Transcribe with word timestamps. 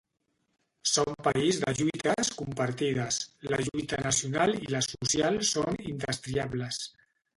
Som 0.91 1.11
país 1.27 1.59
de 1.63 1.73
lluites 1.79 2.31
compartides: 2.39 3.19
la 3.51 3.59
lluita 3.67 4.01
nacional 4.07 4.57
i 4.63 4.73
la 4.77 4.85
social 4.87 5.39
són 5.51 5.83
indestriables. 5.93 6.83